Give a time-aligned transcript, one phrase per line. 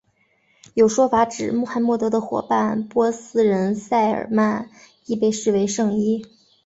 [0.73, 4.67] 有说法指穆罕默德的伙伴波斯人塞尔曼
[5.05, 6.25] 亦被视为圣裔。